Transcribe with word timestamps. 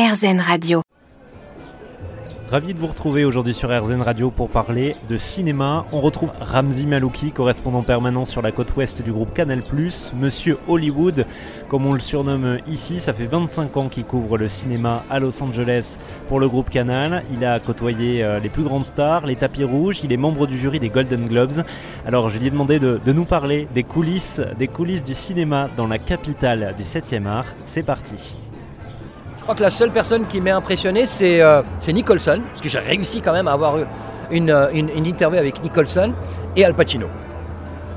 RZN 0.00 0.40
Radio. 0.40 0.80
Ravi 2.50 2.72
de 2.72 2.78
vous 2.78 2.86
retrouver 2.86 3.26
aujourd'hui 3.26 3.52
sur 3.52 3.68
RZN 3.68 4.00
Radio 4.00 4.30
pour 4.30 4.48
parler 4.48 4.96
de 5.10 5.18
cinéma. 5.18 5.84
On 5.92 6.00
retrouve 6.00 6.32
Ramzi 6.40 6.86
Malouki, 6.86 7.32
correspondant 7.32 7.82
permanent 7.82 8.24
sur 8.24 8.40
la 8.40 8.50
côte 8.50 8.74
ouest 8.76 9.02
du 9.02 9.12
groupe 9.12 9.34
Canal+, 9.34 9.62
Monsieur 10.14 10.56
Hollywood, 10.68 11.26
comme 11.68 11.84
on 11.84 11.92
le 11.92 12.00
surnomme 12.00 12.60
ici. 12.66 12.98
Ça 12.98 13.12
fait 13.12 13.26
25 13.26 13.76
ans 13.76 13.88
qu'il 13.90 14.04
couvre 14.04 14.38
le 14.38 14.48
cinéma 14.48 15.04
à 15.10 15.18
Los 15.18 15.42
Angeles 15.42 15.98
pour 16.28 16.40
le 16.40 16.48
groupe 16.48 16.70
Canal. 16.70 17.22
Il 17.34 17.44
a 17.44 17.60
côtoyé 17.60 18.24
euh, 18.24 18.40
les 18.40 18.48
plus 18.48 18.62
grandes 18.62 18.86
stars, 18.86 19.26
les 19.26 19.36
tapis 19.36 19.64
rouges. 19.64 20.00
Il 20.02 20.14
est 20.14 20.16
membre 20.16 20.46
du 20.46 20.56
jury 20.56 20.80
des 20.80 20.88
Golden 20.88 21.26
Globes. 21.26 21.62
Alors 22.06 22.30
je 22.30 22.38
lui 22.38 22.46
ai 22.46 22.50
demandé 22.50 22.78
de, 22.78 22.98
nous 23.12 23.26
parler 23.26 23.68
des 23.74 23.82
coulisses, 23.82 24.40
des 24.58 24.66
coulisses 24.66 25.04
du 25.04 25.12
cinéma 25.12 25.68
dans 25.76 25.86
la 25.86 25.98
capitale 25.98 26.74
du 26.78 26.84
7e 26.84 27.26
art. 27.26 27.44
C'est 27.66 27.82
parti. 27.82 28.38
Je 29.40 29.44
crois 29.44 29.54
que 29.54 29.62
la 29.62 29.70
seule 29.70 29.90
personne 29.90 30.26
qui 30.26 30.40
m'est 30.40 30.50
impressionné, 30.50 31.06
c'est 31.06 31.40
euh, 31.40 31.62
c'est 31.80 31.92
Nicholson, 31.92 32.40
parce 32.48 32.60
que 32.60 32.68
j'ai 32.68 32.78
réussi 32.78 33.20
quand 33.20 33.32
même 33.32 33.48
à 33.48 33.52
avoir 33.52 33.74
une, 34.30 34.50
euh, 34.50 34.68
une- 34.72 34.90
une 34.90 35.06
interview 35.06 35.38
avec 35.38 35.62
Nicholson 35.62 36.12
et 36.56 36.64
Al 36.64 36.74
Pacino. 36.74 37.06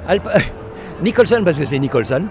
Al 0.07 0.19
Pa- 0.21 0.31
Nicholson 1.03 1.41
parce 1.43 1.57
que 1.59 1.66
c'est 1.66 1.79
Nicholson, 1.79 2.23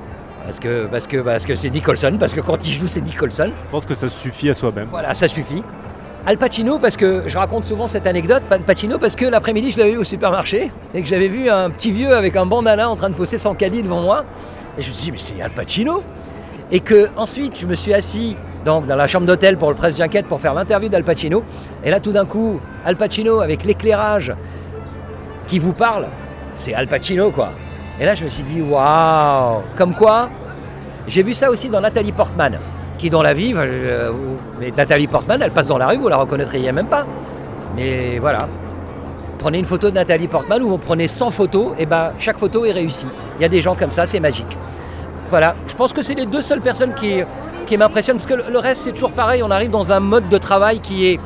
parce 0.44 0.58
que 0.58 0.86
parce 0.86 1.06
que 1.06 1.18
parce 1.18 1.44
que 1.46 1.54
c'est 1.54 1.70
Nicholson, 1.70 2.16
parce 2.18 2.34
que 2.34 2.40
quand 2.40 2.66
il 2.66 2.72
joue 2.72 2.88
c'est 2.88 3.02
Nicholson. 3.02 3.50
Je 3.66 3.70
pense 3.70 3.86
que 3.86 3.94
ça 3.94 4.08
suffit 4.08 4.48
à 4.48 4.54
soi-même. 4.54 4.86
Voilà, 4.90 5.12
ça 5.14 5.28
suffit. 5.28 5.62
Al 6.24 6.38
Pacino 6.38 6.78
parce 6.78 6.96
que 6.96 7.24
je 7.26 7.36
raconte 7.36 7.64
souvent 7.64 7.86
cette 7.88 8.06
anecdote, 8.06 8.42
Al 8.50 8.60
Pacino 8.60 8.98
parce 8.98 9.14
que 9.16 9.26
l'après-midi 9.26 9.72
je 9.72 9.78
l'avais 9.78 9.90
vu 9.92 9.98
au 9.98 10.04
supermarché 10.04 10.70
et 10.94 11.02
que 11.02 11.08
j'avais 11.08 11.28
vu 11.28 11.50
un 11.50 11.68
petit 11.68 11.90
vieux 11.92 12.14
avec 12.16 12.36
un 12.36 12.46
bandana 12.46 12.88
en 12.88 12.96
train 12.96 13.10
de 13.10 13.14
poser 13.14 13.38
son 13.38 13.54
caddie 13.54 13.82
devant 13.82 14.00
moi 14.00 14.24
et 14.78 14.82
je 14.82 14.88
me 14.88 14.92
suis 14.92 15.04
dit 15.06 15.12
mais 15.12 15.18
c'est 15.18 15.42
Al 15.42 15.50
Pacino? 15.50 16.02
Et 16.72 16.80
que 16.80 17.08
ensuite 17.16 17.58
je 17.60 17.66
me 17.66 17.74
suis 17.74 17.94
assis 17.94 18.36
donc 18.64 18.86
dans 18.86 18.96
la 18.96 19.06
chambre 19.06 19.26
d'hôtel 19.26 19.56
pour 19.56 19.68
le 19.68 19.76
presse 19.76 19.96
junket 19.96 20.26
pour 20.26 20.40
faire 20.40 20.54
l'interview 20.54 20.88
d'Al 20.88 21.04
Pacino 21.04 21.44
et 21.84 21.90
là 21.90 22.00
tout 22.00 22.12
d'un 22.12 22.26
coup 22.26 22.58
Al 22.84 22.96
Pacino 22.96 23.40
avec 23.40 23.64
l'éclairage 23.64 24.34
qui 25.46 25.58
vous 25.58 25.72
parle, 25.72 26.06
c'est 26.54 26.72
Al 26.72 26.86
Pacino 26.86 27.30
quoi. 27.30 27.50
Et 28.00 28.04
là 28.06 28.14
je 28.14 28.24
me 28.24 28.28
suis 28.28 28.42
dit 28.42 28.60
waouh, 28.60 29.60
comme 29.76 29.94
quoi 29.94 30.28
j'ai 31.08 31.22
vu 31.22 31.34
ça 31.34 31.50
aussi 31.50 31.68
dans 31.68 31.80
Nathalie 31.80 32.12
Portman, 32.12 32.58
qui 32.98 33.10
dans 33.10 33.22
la 33.22 33.34
vie, 33.34 33.52
euh, 33.56 34.12
mais 34.60 34.72
Nathalie 34.76 35.08
Portman, 35.08 35.40
elle 35.42 35.50
passe 35.50 35.68
dans 35.68 35.78
la 35.78 35.88
rue, 35.88 35.96
vous 35.96 36.08
la 36.08 36.16
reconnaîtriez 36.16 36.70
même 36.70 36.86
pas. 36.86 37.04
Mais 37.74 38.18
voilà, 38.20 38.48
prenez 39.38 39.58
une 39.58 39.66
photo 39.66 39.90
de 39.90 39.94
Nathalie 39.94 40.28
Portman 40.28 40.62
ou 40.62 40.68
vous 40.68 40.78
prenez 40.78 41.08
100 41.08 41.30
photos, 41.32 41.72
et 41.78 41.86
ben 41.86 42.12
chaque 42.18 42.38
photo 42.38 42.64
est 42.64 42.72
réussie. 42.72 43.08
Il 43.38 43.42
y 43.42 43.44
a 43.44 43.48
des 43.48 43.60
gens 43.60 43.74
comme 43.74 43.90
ça, 43.90 44.06
c'est 44.06 44.20
magique. 44.20 44.56
Voilà, 45.32 45.54
je 45.66 45.74
pense 45.74 45.94
que 45.94 46.02
c'est 46.02 46.12
les 46.12 46.26
deux 46.26 46.42
seules 46.42 46.60
personnes 46.60 46.92
qui, 46.92 47.24
m'impressionnent, 47.78 48.18
parce 48.18 48.26
que 48.26 48.34
le, 48.34 48.44
le 48.50 48.58
reste 48.58 48.82
c'est 48.82 48.92
toujours 48.92 49.12
pareil, 49.12 49.42
on 49.42 49.50
arrive 49.50 49.70
dans 49.70 49.90
un 49.90 49.98
mode 49.98 50.28
de 50.28 50.36
travail 50.36 50.78
qui 50.80 51.06
est, 51.06 51.20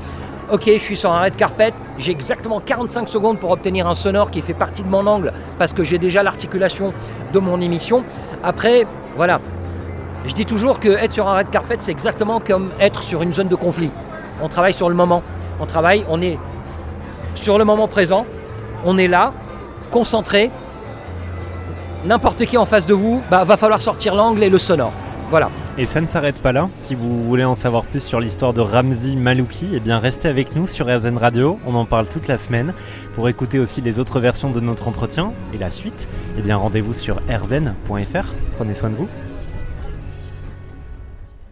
ok, 0.49 0.63
je 0.65 0.79
suis 0.79 0.97
sur 0.97 1.11
un 1.11 1.23
red 1.23 1.35
carpet, 1.35 1.75
j'ai 1.99 2.13
exactement 2.13 2.61
45 2.61 3.09
secondes 3.09 3.41
pour 3.41 3.51
obtenir 3.51 3.89
un 3.89 3.97
sonore 3.97 4.31
qui 4.31 4.43
fait 4.43 4.55
partie 4.55 4.85
de 4.85 4.89
mon 4.89 5.09
angle, 5.09 5.33
parce 5.59 5.73
que 5.73 5.83
j'ai 5.83 5.99
déjà 5.99 6.23
l'articulation 6.23 6.93
de 7.33 7.39
mon 7.41 7.61
émission. 7.61 8.05
Après, 8.45 8.87
voilà, 9.17 9.41
je 10.25 10.35
dis 10.35 10.47
toujours 10.47 10.79
que 10.79 10.91
être 10.91 11.11
sur 11.11 11.27
un 11.27 11.39
red 11.39 11.51
carpet, 11.51 11.79
c'est 11.81 11.91
exactement 11.91 12.39
comme 12.39 12.71
être 12.79 13.03
sur 13.03 13.23
une 13.23 13.33
zone 13.33 13.49
de 13.49 13.57
conflit. 13.57 13.91
On 14.41 14.47
travaille 14.47 14.73
sur 14.73 14.89
le 14.89 14.95
moment. 14.95 15.25
On 15.59 15.67
travaille, 15.67 16.05
on 16.09 16.23
est 16.23 16.39
sur 17.35 17.59
le 17.59 17.65
moment 17.65 17.89
présent. 17.89 18.25
On 18.85 18.99
est 18.99 19.09
là, 19.09 19.33
concentré. 19.91 20.53
N'importe 22.07 22.45
qui 22.45 22.57
en 22.57 22.67
face 22.67 22.87
de 22.87 22.95
vous, 22.95 23.21
bah, 23.31 23.43
va 23.43 23.57
falloir 23.57 23.83
sortir 23.83 24.15
l'angle 24.15 24.45
et 24.45 24.49
le 24.49 24.59
sonore. 24.59 24.93
Voilà. 25.29 25.51
Et 25.77 25.87
ça 25.87 26.01
ne 26.01 26.07
s'arrête 26.07 26.39
pas 26.39 26.53
là. 26.53 26.69
Si 26.77 26.95
vous 26.95 27.25
voulez 27.25 27.45
en 27.45 27.57
savoir 27.57 27.83
plus 27.85 28.01
sur 28.01 28.21
l'histoire 28.21 28.53
de 28.53 28.61
Ramzi 28.61 29.17
Malouki, 29.17 29.71
eh 29.75 29.81
bien 29.81 29.99
restez 29.99 30.29
avec 30.29 30.55
nous 30.55 30.69
sur 30.69 30.87
RZN 30.87 31.19
Radio. 31.19 31.59
On 31.67 31.75
en 31.75 31.85
parle 31.85 32.07
toute 32.07 32.29
la 32.29 32.39
semaine. 32.39 32.75
Pour 33.17 33.29
écouter 33.29 33.59
aussi 33.59 33.81
les 33.81 33.99
autres 33.99 34.21
versions 34.21 34.51
de 34.51 34.61
notre 34.61 34.87
entretien 34.87 35.33
et 35.53 35.59
la 35.59 35.69
suite, 35.69 36.09
eh 36.39 36.43
bien 36.43 36.57
rendez-vous 36.57 36.93
sur 36.93 37.17
rzn.fr. 37.29 38.35
Prenez 38.57 38.75
soin 38.75 38.91
de 38.91 38.95
vous. 38.95 39.09